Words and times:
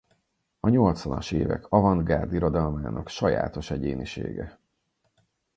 A 0.59 0.69
nyolcvanas 0.69 1.31
évek 1.31 1.65
avantgárd 1.69 2.33
irodalmának 2.33 3.09
sajátos 3.09 3.71
egyénisége. 3.71 4.59